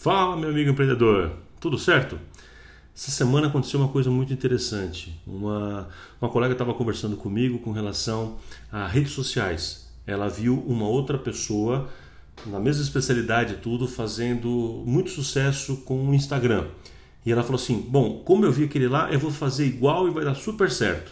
[0.00, 2.16] Fala, meu amigo empreendedor, tudo certo?
[2.94, 5.20] Essa semana aconteceu uma coisa muito interessante.
[5.26, 5.88] Uma,
[6.20, 8.38] uma colega estava conversando comigo com relação
[8.70, 9.90] a redes sociais.
[10.06, 11.88] Ela viu uma outra pessoa
[12.46, 16.68] na mesma especialidade tudo fazendo muito sucesso com o Instagram.
[17.26, 20.12] E ela falou assim: Bom, como eu vi aquele lá, eu vou fazer igual e
[20.12, 21.10] vai dar super certo.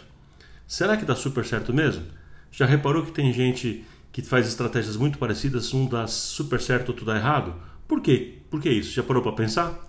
[0.65, 2.05] Será que dá super certo mesmo?
[2.53, 3.83] Já reparou que tem gente
[4.13, 7.53] que faz estratégias muito parecidas, um dá super certo, outro dá errado?
[7.87, 8.39] Por quê?
[8.49, 8.93] Por que isso?
[8.93, 9.87] Já parou para pensar?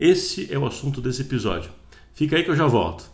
[0.00, 1.70] Esse é o assunto desse episódio.
[2.14, 3.04] Fica aí que eu já volto.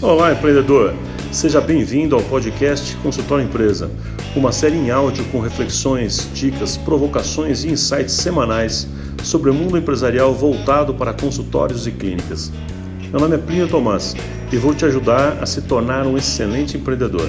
[0.00, 0.94] Olá, empreendedor!
[1.30, 3.90] Seja bem-vindo ao podcast Consultório Empresa,
[4.34, 8.88] uma série em áudio com reflexões, dicas, provocações e insights semanais
[9.22, 12.50] sobre o mundo empresarial voltado para consultórios e clínicas.
[13.10, 14.14] Meu nome é Plínio Tomás
[14.50, 17.28] e vou te ajudar a se tornar um excelente empreendedor.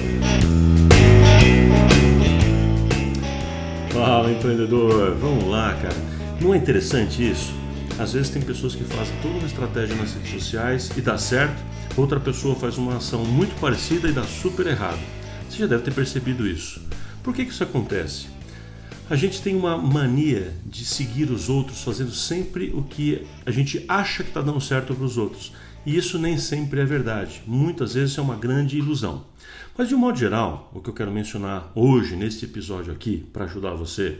[4.40, 5.94] Empreendedor, vamos lá, cara.
[6.40, 7.52] Não é interessante isso?
[7.98, 11.62] Às vezes tem pessoas que fazem toda uma estratégia nas redes sociais e dá certo,
[11.94, 14.98] outra pessoa faz uma ação muito parecida e dá super errado.
[15.48, 16.80] Você já deve ter percebido isso.
[17.22, 18.28] Por que, que isso acontece?
[19.10, 23.84] A gente tem uma mania de seguir os outros fazendo sempre o que a gente
[23.86, 25.52] acha que está dando certo para os outros.
[25.84, 27.42] E isso nem sempre é verdade.
[27.46, 29.24] Muitas vezes é uma grande ilusão.
[29.76, 33.44] Mas de um modo geral, o que eu quero mencionar hoje neste episódio aqui para
[33.44, 34.18] ajudar você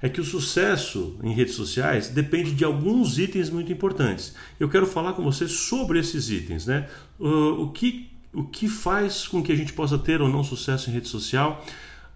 [0.00, 4.34] é que o sucesso em redes sociais depende de alguns itens muito importantes.
[4.60, 6.88] Eu quero falar com você sobre esses itens, né?
[7.18, 10.92] O que o que faz com que a gente possa ter ou não sucesso em
[10.92, 11.64] rede social?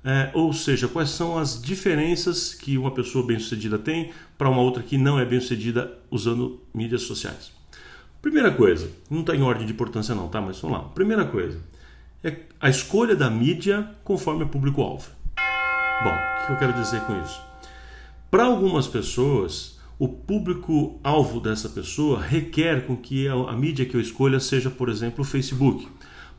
[0.04, 4.82] É, ou seja, quais são as diferenças que uma pessoa bem-sucedida tem para uma outra
[4.82, 7.61] que não é bem-sucedida usando mídias sociais?
[8.22, 10.40] Primeira coisa, não está em ordem de importância não, tá?
[10.40, 10.84] Mas vamos lá.
[10.84, 11.58] Primeira coisa,
[12.22, 15.10] é a escolha da mídia conforme o público-alvo.
[16.04, 17.42] Bom, o que eu quero dizer com isso?
[18.30, 24.00] Para algumas pessoas, o público-alvo dessa pessoa requer com que a, a mídia que eu
[24.00, 25.88] escolha seja, por exemplo, o Facebook.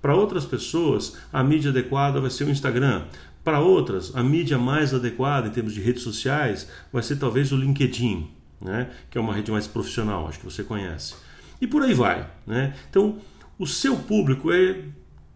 [0.02, 3.04] Para outras pessoas, a mídia adequada vai ser o Instagram.
[3.44, 7.58] Para outras, a mídia mais adequada em termos de redes sociais vai ser talvez o
[7.58, 8.30] LinkedIn,
[8.62, 8.90] né?
[9.12, 11.14] que é uma rede mais profissional, acho que você conhece.
[11.64, 12.30] E por aí vai.
[12.46, 12.76] Né?
[12.90, 13.20] Então,
[13.58, 14.82] o seu público é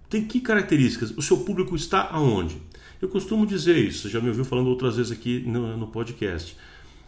[0.09, 1.11] tem que características?
[1.11, 2.61] O seu público está aonde?
[3.01, 6.57] Eu costumo dizer isso, já me ouviu falando outras vezes aqui no, no podcast.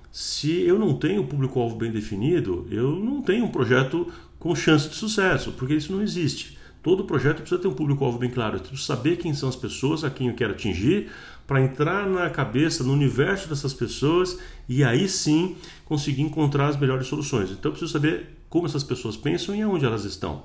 [0.10, 4.08] Se eu não tenho público-alvo bem definido, eu não tenho um projeto
[4.40, 6.58] com chance de sucesso, porque isso não existe.
[6.82, 8.56] Todo projeto precisa ter um público-alvo bem claro.
[8.56, 11.10] Eu preciso saber quem são as pessoas a quem eu quero atingir,
[11.46, 17.08] para entrar na cabeça, no universo dessas pessoas e aí sim conseguir encontrar as melhores
[17.08, 17.52] soluções.
[17.52, 20.44] Então eu preciso saber como essas pessoas pensam e aonde elas estão.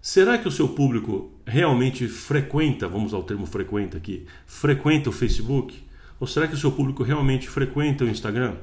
[0.00, 5.80] Será que o seu público realmente frequenta, vamos ao termo frequenta aqui, frequenta o Facebook?
[6.18, 8.56] Ou será que o seu público realmente frequenta o Instagram?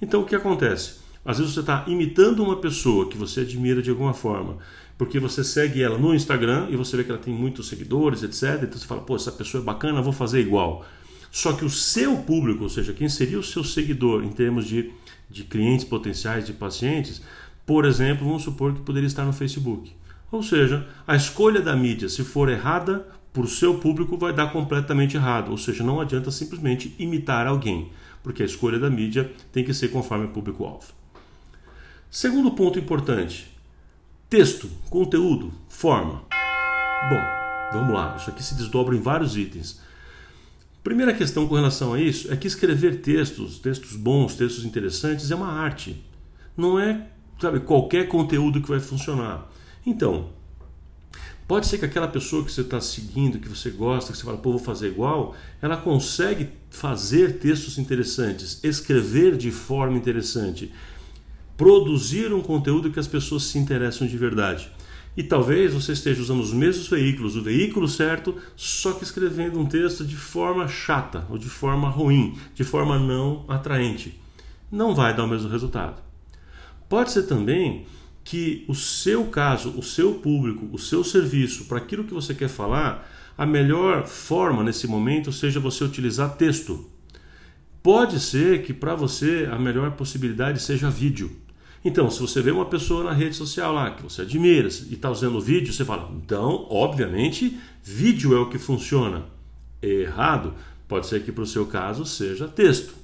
[0.00, 1.00] Então o que acontece?
[1.24, 4.58] Às vezes você está imitando uma pessoa que você admira de alguma forma,
[4.96, 8.62] porque você segue ela no Instagram e você vê que ela tem muitos seguidores, etc.
[8.62, 10.86] Então você fala, pô, essa pessoa é bacana, vou fazer igual.
[11.32, 14.92] Só que o seu público, ou seja, quem seria o seu seguidor em termos de,
[15.28, 17.20] de clientes potenciais, de pacientes,
[17.66, 19.92] por exemplo, vamos supor que poderia estar no Facebook.
[20.30, 24.52] Ou seja, a escolha da mídia, se for errada, para o seu público vai dar
[24.52, 25.50] completamente errado.
[25.50, 27.90] Ou seja, não adianta simplesmente imitar alguém,
[28.22, 30.86] porque a escolha da mídia tem que ser conforme o público-alvo.
[32.10, 33.52] Segundo ponto importante:
[34.30, 36.22] texto, conteúdo, forma.
[37.10, 39.80] Bom, vamos lá, isso aqui se desdobra em vários itens.
[40.82, 45.34] Primeira questão com relação a isso é que escrever textos, textos bons, textos interessantes, é
[45.34, 46.02] uma arte.
[46.56, 47.08] Não é,
[47.38, 49.50] sabe, qualquer conteúdo que vai funcionar.
[49.84, 50.30] Então,
[51.46, 54.38] pode ser que aquela pessoa que você está seguindo, que você gosta, que você fala,
[54.38, 60.72] pô, vou fazer igual, ela consegue fazer textos interessantes, escrever de forma interessante,
[61.56, 64.70] produzir um conteúdo que as pessoas se interessam de verdade.
[65.16, 69.64] E talvez você esteja usando os mesmos veículos, o veículo certo, só que escrevendo um
[69.64, 74.20] texto de forma chata ou de forma ruim, de forma não atraente.
[74.70, 76.05] Não vai dar o mesmo resultado.
[76.88, 77.86] Pode ser também
[78.22, 82.48] que o seu caso, o seu público, o seu serviço, para aquilo que você quer
[82.48, 86.90] falar, a melhor forma nesse momento seja você utilizar texto.
[87.82, 91.30] Pode ser que para você a melhor possibilidade seja vídeo.
[91.84, 95.08] Então, se você vê uma pessoa na rede social lá que você admira e está
[95.08, 99.26] usando vídeo, você fala, então, obviamente, vídeo é o que funciona.
[99.80, 100.54] Errado,
[100.88, 102.94] pode ser que para o seu caso seja texto.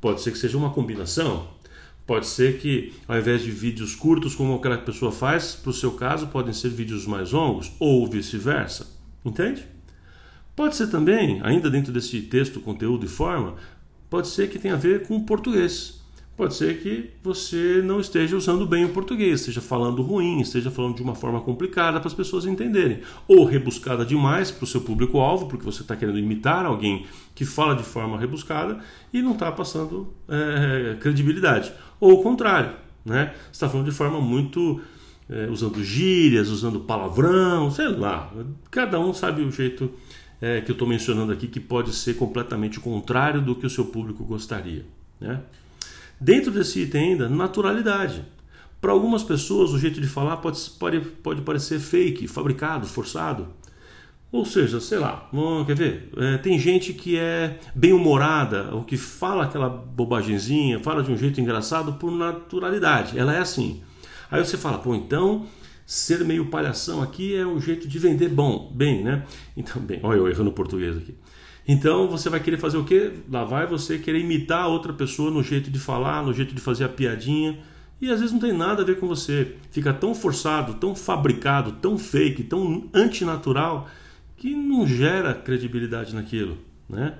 [0.00, 1.48] Pode ser que seja uma combinação.
[2.06, 5.92] Pode ser que, ao invés de vídeos curtos, como aquela pessoa faz, para o seu
[5.92, 8.86] caso, podem ser vídeos mais longos, ou vice-versa.
[9.24, 9.66] Entende?
[10.54, 13.54] Pode ser também, ainda dentro desse texto, conteúdo e forma,
[14.10, 16.04] pode ser que tenha a ver com o português.
[16.36, 20.96] Pode ser que você não esteja usando bem o português, esteja falando ruim, esteja falando
[20.96, 25.46] de uma forma complicada para as pessoas entenderem, ou rebuscada demais para o seu público-alvo,
[25.46, 28.80] porque você está querendo imitar alguém que fala de forma rebuscada
[29.12, 31.72] e não está passando é, credibilidade.
[32.00, 32.72] Ou o contrário,
[33.04, 33.34] né?
[33.44, 34.80] Você está falando de forma muito.
[35.26, 38.30] É, usando gírias, usando palavrão, sei lá.
[38.70, 39.90] Cada um sabe o jeito
[40.38, 43.86] é, que eu estou mencionando aqui que pode ser completamente contrário do que o seu
[43.86, 44.84] público gostaria.
[45.18, 45.40] Né?
[46.20, 48.22] Dentro desse item ainda, naturalidade.
[48.80, 53.48] Para algumas pessoas, o jeito de falar pode, pode, pode parecer fake, fabricado, forçado.
[54.32, 55.30] Ou seja, sei lá,
[55.64, 56.10] quer ver?
[56.16, 61.40] É, tem gente que é bem-humorada, ou que fala aquela bobagemzinha, fala de um jeito
[61.40, 63.16] engraçado por naturalidade.
[63.16, 63.82] Ela é assim.
[64.30, 65.46] Aí você fala, pô, então
[65.86, 69.24] ser meio palhação aqui é um jeito de vender bom, bem, né?
[69.56, 71.14] Então, bem, olha eu errando português aqui.
[71.66, 73.12] Então você vai querer fazer o quê?
[73.30, 76.84] Lá vai você querer imitar outra pessoa no jeito de falar, no jeito de fazer
[76.84, 77.58] a piadinha.
[78.00, 79.56] E às vezes não tem nada a ver com você.
[79.70, 83.88] Fica tão forçado, tão fabricado, tão fake, tão antinatural
[84.36, 86.58] que não gera credibilidade naquilo,
[86.88, 87.14] né?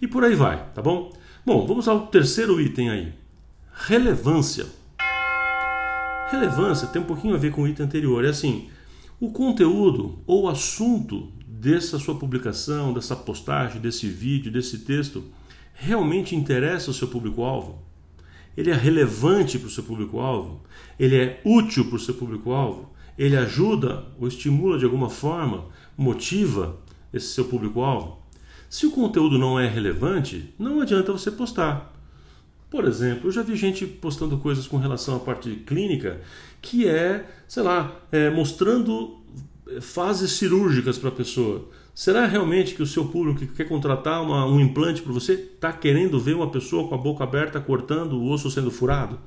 [0.00, 1.12] E por aí vai, tá bom?
[1.44, 3.12] Bom, vamos ao terceiro item aí.
[3.72, 4.66] Relevância.
[6.30, 8.24] Relevância tem um pouquinho a ver com o item anterior.
[8.24, 8.68] É assim,
[9.20, 15.24] o conteúdo ou assunto dessa sua publicação, dessa postagem, desse vídeo, desse texto,
[15.74, 17.82] realmente interessa o seu público-alvo?
[18.56, 20.62] Ele é relevante para o seu público-alvo?
[20.98, 22.92] Ele é útil para o seu público-alvo?
[23.16, 25.66] Ele ajuda ou estimula de alguma forma,
[25.98, 26.78] motiva
[27.12, 28.22] esse seu público-alvo?
[28.70, 31.92] Se o conteúdo não é relevante, não adianta você postar.
[32.70, 36.20] Por exemplo, eu já vi gente postando coisas com relação à parte clínica
[36.60, 39.18] que é, sei lá, é, mostrando
[39.80, 41.68] fases cirúrgicas para a pessoa.
[41.94, 45.72] Será realmente que o seu público que quer contratar uma, um implante para você está
[45.72, 49.18] querendo ver uma pessoa com a boca aberta cortando o osso sendo furado?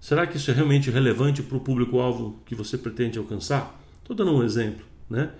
[0.00, 3.80] Será que isso é realmente relevante para o público-alvo que você pretende alcançar?
[4.00, 5.30] Estou dando um exemplo, né?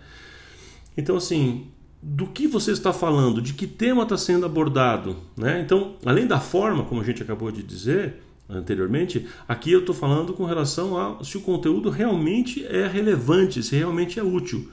[0.99, 1.69] Então, assim,
[2.03, 5.17] do que você está falando, de que tema está sendo abordado.
[5.37, 5.63] Né?
[5.65, 8.17] Então, além da forma, como a gente acabou de dizer
[8.49, 13.77] anteriormente, aqui eu estou falando com relação a se o conteúdo realmente é relevante, se
[13.77, 14.69] realmente é útil.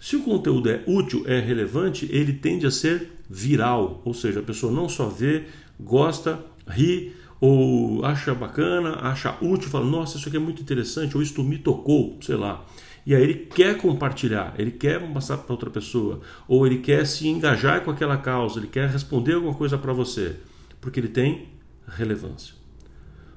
[0.00, 4.42] Se o conteúdo é útil, é relevante, ele tende a ser viral, ou seja, a
[4.44, 5.44] pessoa não só vê,
[5.80, 6.38] gosta,
[6.68, 11.42] ri ou acha bacana, acha útil, fala, nossa, isso aqui é muito interessante, ou isto
[11.42, 12.64] me tocou, sei lá.
[13.06, 17.28] E aí ele quer compartilhar, ele quer passar para outra pessoa, ou ele quer se
[17.28, 20.36] engajar com aquela causa, ele quer responder alguma coisa para você,
[20.80, 21.48] porque ele tem
[21.86, 22.54] relevância.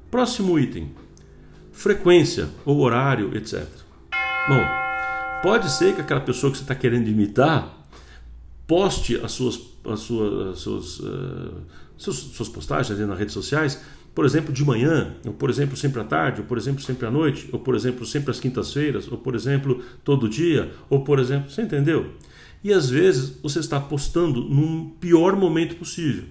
[0.10, 0.92] Próximo item:
[1.74, 3.68] frequência ou horário, etc.
[4.48, 4.64] Bom,
[5.44, 7.78] pode ser que aquela pessoa que você está querendo imitar
[8.66, 11.62] poste as suas, as suas, as suas, uh,
[11.98, 13.82] suas, suas postagens nas redes sociais
[14.18, 17.12] por exemplo, de manhã, ou por exemplo, sempre à tarde, ou por exemplo, sempre à
[17.12, 21.52] noite, ou por exemplo, sempre às quintas-feiras, ou por exemplo, todo dia, ou por exemplo,
[21.52, 22.16] você entendeu?
[22.64, 26.24] E às vezes você está postando num pior momento possível.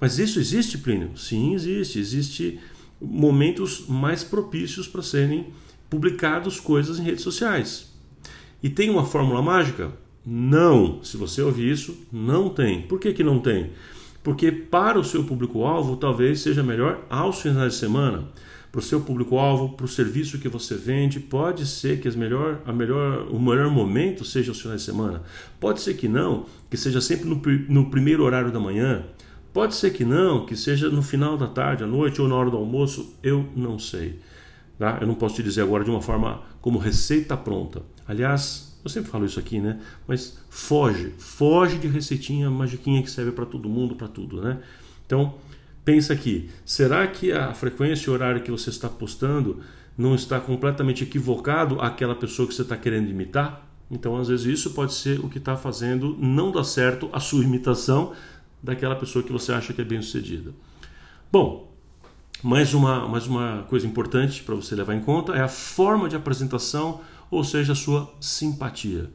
[0.00, 1.16] Mas isso existe, Plínio?
[1.16, 2.00] Sim, existe.
[2.00, 2.58] Existe
[3.00, 5.46] momentos mais propícios para serem
[5.88, 7.92] publicados coisas em redes sociais.
[8.60, 9.92] E tem uma fórmula mágica?
[10.26, 11.00] Não.
[11.04, 12.82] Se você ouvir isso, não tem.
[12.82, 13.70] Por que, que não tem?
[14.22, 18.28] Porque para o seu público-alvo talvez seja melhor aos finais de semana.
[18.70, 22.60] Para o seu público-alvo, para o serviço que você vende, pode ser que as melhor,
[22.66, 25.22] a melhor, o melhor momento seja os finais de semana.
[25.58, 29.04] Pode ser que não, que seja sempre no, no primeiro horário da manhã.
[29.54, 32.50] Pode ser que não, que seja no final da tarde, à noite ou na hora
[32.50, 33.14] do almoço.
[33.22, 34.18] Eu não sei.
[34.78, 34.98] Tá?
[35.00, 37.82] Eu não posso te dizer agora de uma forma como receita pronta.
[38.06, 39.80] Aliás, eu sempre falo isso aqui, né?
[40.06, 44.58] Mas foge, foge de receitinha magiquinha que serve para todo mundo, para tudo, né?
[45.06, 45.34] Então,
[45.84, 49.60] pensa aqui, será que a frequência e horário que você está postando
[49.96, 53.66] não está completamente equivocado àquela pessoa que você está querendo imitar?
[53.90, 57.42] Então, às vezes, isso pode ser o que está fazendo não dar certo a sua
[57.42, 58.12] imitação
[58.62, 60.52] daquela pessoa que você acha que é bem sucedida.
[61.32, 61.72] Bom,
[62.42, 66.16] mais uma, mais uma coisa importante para você levar em conta é a forma de
[66.16, 69.10] apresentação ou seja, sua simpatia.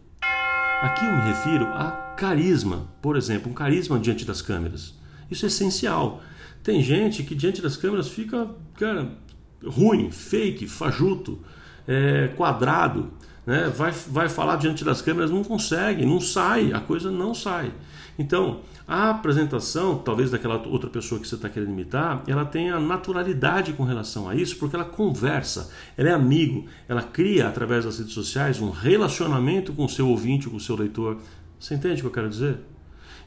[0.82, 4.94] Aqui eu me refiro a carisma, por exemplo, um carisma diante das câmeras.
[5.32, 6.22] Isso é essencial.
[6.62, 9.18] Tem gente que diante das câmeras fica, cara,
[9.66, 11.40] ruim, fake, fajuto,
[11.88, 13.14] é, quadrado,
[13.46, 13.72] né?
[13.76, 17.72] vai, vai falar diante das câmeras, não consegue, não sai, a coisa não sai.
[18.18, 22.80] Então, a apresentação, talvez daquela outra pessoa que você está querendo imitar, ela tem a
[22.80, 27.98] naturalidade com relação a isso, porque ela conversa, ela é amigo, ela cria através das
[27.98, 31.18] redes sociais um relacionamento com o seu ouvinte, com o seu leitor.
[31.60, 32.58] Você entende o que eu quero dizer?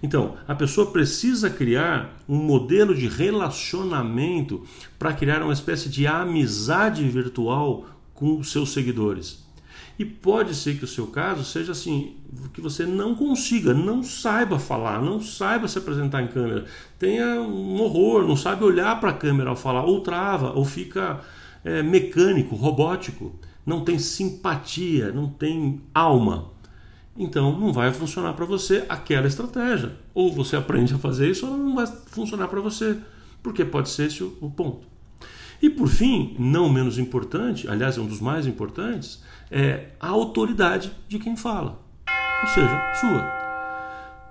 [0.03, 4.63] Então, a pessoa precisa criar um modelo de relacionamento
[4.99, 9.46] para criar uma espécie de amizade virtual com os seus seguidores.
[9.99, 12.17] E pode ser que o seu caso seja assim,
[12.53, 16.67] que você não consiga, não saiba falar, não saiba se apresentar em câmera,
[16.99, 21.21] tenha um horror, não sabe olhar para a câmera ao falar, ou trava, ou fica
[21.65, 23.35] é, mecânico, robótico,
[23.65, 26.51] não tem simpatia, não tem alma.
[27.19, 29.93] Então não vai funcionar para você aquela estratégia.
[30.15, 32.99] Ou você aprende a fazer isso, ou não vai funcionar para você,
[33.43, 34.87] porque pode ser esse o ponto.
[35.61, 40.93] E por fim, não menos importante, aliás, é um dos mais importantes, é a autoridade
[41.09, 41.81] de quem fala,
[42.43, 43.37] ou seja, sua.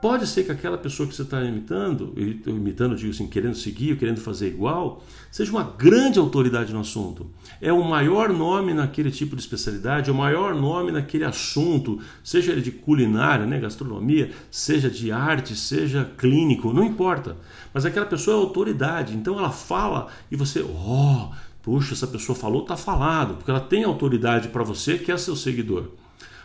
[0.05, 2.13] Pode ser que aquela pessoa que você está imitando,
[2.45, 7.31] imitando, digo assim, querendo seguir querendo fazer igual, seja uma grande autoridade no assunto.
[7.60, 12.51] É o maior nome naquele tipo de especialidade, é o maior nome naquele assunto, seja
[12.51, 17.36] ele de culinária, né, gastronomia, seja de arte, seja clínico, não importa.
[17.74, 21.31] Mas aquela pessoa é autoridade, então ela fala e você, oh,
[21.65, 25.36] puxa, essa pessoa falou, está falado, porque ela tem autoridade para você que é seu
[25.36, 25.88] seguidor.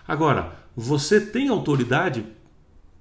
[0.09, 2.25] Agora, você tem autoridade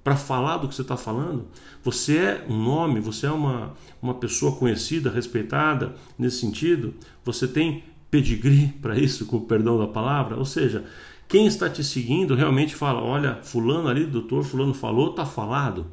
[0.04, 1.48] para falar do que você está falando.
[1.82, 3.72] Você é um nome, você é uma,
[4.02, 6.94] uma pessoa conhecida, respeitada nesse sentido.
[7.24, 10.36] Você tem pedigree para isso, com o perdão da palavra.
[10.36, 10.84] Ou seja,
[11.26, 15.86] quem está te seguindo realmente fala: olha, Fulano ali, doutor Fulano falou, está falado.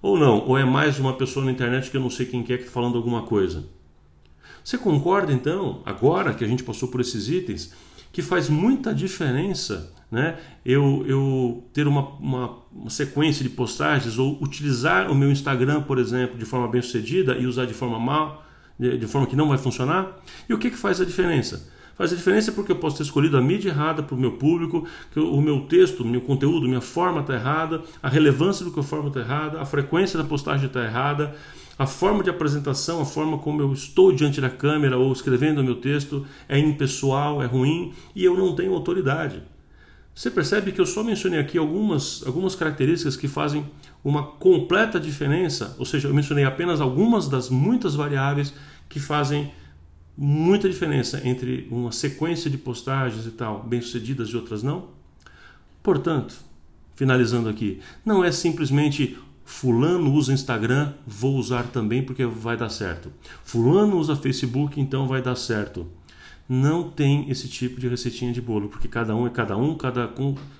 [0.00, 2.44] Ou não, ou é mais uma pessoa na internet que eu não sei quem é
[2.44, 3.76] que está falando alguma coisa.
[4.62, 7.72] Você concorda então, agora que a gente passou por esses itens,
[8.12, 10.38] que faz muita diferença né?
[10.64, 15.98] eu, eu ter uma, uma, uma, sequência de postagens ou utilizar o meu Instagram, por
[15.98, 18.44] exemplo, de forma bem sucedida e usar de forma mal,
[18.78, 20.18] de, de forma que não vai funcionar?
[20.48, 21.70] E o que, que faz a diferença?
[21.96, 24.86] Faz a diferença porque eu posso ter escolhido a mídia errada para o meu público,
[25.12, 28.78] que o meu texto, o meu conteúdo, minha forma está errada, a relevância do que
[28.78, 31.34] eu formo está errada, a frequência da postagem está errada,
[31.78, 35.64] a forma de apresentação, a forma como eu estou diante da câmera ou escrevendo o
[35.64, 39.42] meu texto é impessoal, é ruim e eu não tenho autoridade.
[40.12, 43.64] Você percebe que eu só mencionei aqui algumas, algumas características que fazem
[44.02, 48.52] uma completa diferença, ou seja, eu mencionei apenas algumas das muitas variáveis
[48.88, 49.52] que fazem
[50.16, 54.88] muita diferença entre uma sequência de postagens e tal, bem-sucedidas e outras não.
[55.80, 56.34] Portanto,
[56.96, 59.16] finalizando aqui, não é simplesmente
[59.48, 63.10] fulano usa Instagram, vou usar também porque vai dar certo.
[63.42, 65.86] Fulano usa Facebook, então vai dar certo
[66.48, 70.10] não tem esse tipo de receitinha de bolo, porque cada um é cada um, cada,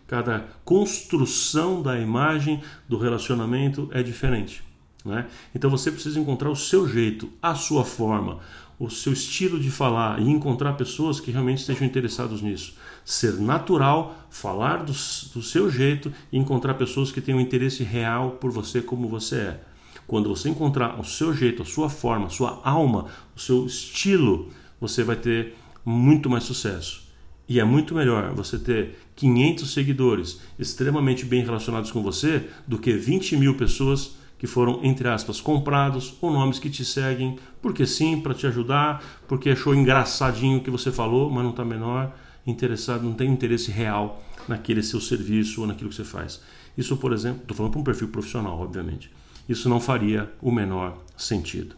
[0.06, 4.62] cada construção da imagem do relacionamento é diferente.
[5.02, 5.26] Né?
[5.54, 8.40] Então você precisa encontrar o seu jeito, a sua forma,
[8.78, 12.74] o seu estilo de falar e encontrar pessoas que realmente estejam interessados nisso.
[13.04, 18.50] Ser natural, falar do, do seu jeito e encontrar pessoas que tenham interesse real por
[18.50, 19.60] você como você é.
[20.06, 23.06] Quando você encontrar o seu jeito, a sua forma, a sua alma,
[23.36, 24.48] o seu estilo,
[24.80, 25.54] você vai ter
[25.84, 27.08] muito mais sucesso.
[27.48, 32.92] E é muito melhor você ter 500 seguidores extremamente bem relacionados com você do que
[32.92, 38.20] 20 mil pessoas que foram, entre aspas, comprados ou nomes que te seguem porque sim,
[38.20, 42.14] para te ajudar, porque achou engraçadinho o que você falou, mas não está menor
[42.46, 46.40] interessado, não tem interesse real naquele seu serviço ou naquilo que você faz.
[46.76, 49.10] Isso, por exemplo, estou falando para um perfil profissional, obviamente.
[49.48, 51.74] Isso não faria o menor sentido.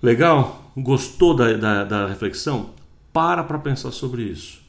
[0.00, 0.72] Legal?
[0.76, 2.70] Gostou da, da, da reflexão?
[3.18, 4.60] para para pensar sobre isso.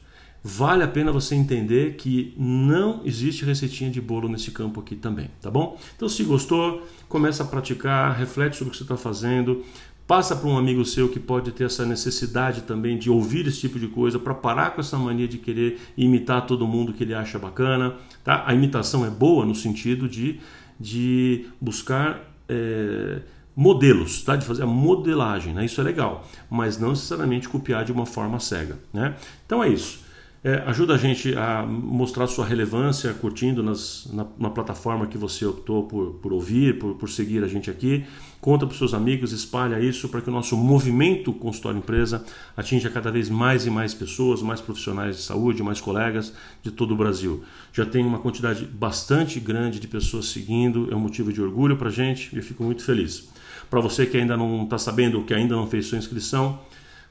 [0.42, 5.30] Vale a pena você entender que não existe receitinha de bolo nesse campo aqui também,
[5.40, 5.78] tá bom?
[5.94, 9.62] Então, se gostou, começa a praticar, reflete sobre o que você está fazendo,
[10.06, 13.78] passa para um amigo seu que pode ter essa necessidade também de ouvir esse tipo
[13.78, 17.38] de coisa para parar com essa mania de querer imitar todo mundo que ele acha
[17.38, 17.94] bacana,
[18.24, 18.42] tá?
[18.46, 20.40] A imitação é boa no sentido de,
[20.80, 23.20] de buscar é,
[23.54, 24.36] modelos, tá?
[24.36, 25.64] de fazer a modelagem, né?
[25.64, 28.78] isso é legal, mas não necessariamente copiar de uma forma cega.
[28.92, 29.14] Né?
[29.46, 30.00] Então é isso.
[30.42, 35.44] É, ajuda a gente a mostrar sua relevância curtindo nas, na, na, plataforma que você
[35.44, 38.06] optou por, por ouvir, por, por seguir a gente aqui.
[38.40, 42.24] Conta para os seus amigos, espalha isso para que o nosso movimento Consultório Empresa
[42.56, 46.32] atinja cada vez mais e mais pessoas, mais profissionais de saúde, mais colegas
[46.62, 47.44] de todo o Brasil.
[47.70, 51.88] Já tem uma quantidade bastante grande de pessoas seguindo, é um motivo de orgulho para
[51.88, 53.28] a gente e eu fico muito feliz.
[53.68, 56.58] Para você que ainda não está sabendo, que ainda não fez sua inscrição,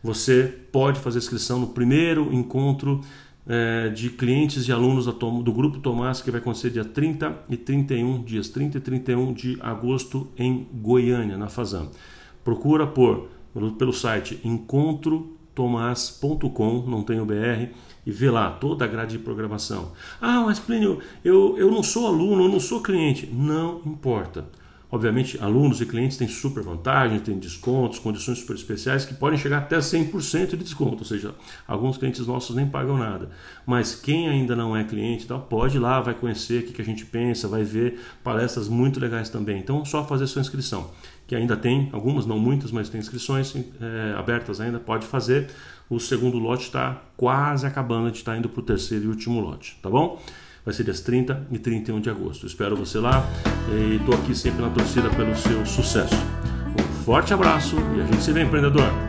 [0.03, 3.01] você pode fazer inscrição no primeiro encontro
[3.47, 8.23] é, de clientes e alunos do Grupo Tomás, que vai acontecer dia 30 e 31,
[8.23, 11.89] dias 30 e 31 de agosto em Goiânia, na Fazam.
[12.43, 13.29] Procura por,
[13.77, 17.73] pelo site Encontro plíniotomás.com, não tem o BR,
[18.05, 19.91] e vê lá toda a grade de programação.
[20.21, 23.27] Ah, mas Plínio, eu, eu não sou aluno, eu não sou cliente.
[23.27, 24.45] Não importa.
[24.91, 29.59] Obviamente, alunos e clientes têm super vantagens, têm descontos, condições super especiais que podem chegar
[29.59, 31.35] até 100% de desconto, ou seja,
[31.67, 33.29] alguns clientes nossos nem pagam nada.
[33.67, 36.81] Mas quem ainda não é cliente, tá, pode ir lá, vai conhecer o que, que
[36.81, 39.59] a gente pensa, vai ver palestras muito legais também.
[39.59, 40.89] Então, só fazer sua inscrição,
[41.27, 45.51] que ainda tem, algumas, não muitas, mas tem inscrições é, abertas ainda, pode fazer.
[45.87, 49.39] O segundo lote está quase acabando, a gente está indo para o terceiro e último
[49.39, 50.19] lote, tá bom?
[50.65, 52.45] Vai ser dias 30 e 31 de agosto.
[52.45, 53.27] Espero você lá
[53.71, 56.15] e estou aqui sempre na torcida pelo seu sucesso.
[56.79, 59.08] Um forte abraço e a gente se vê, empreendedor.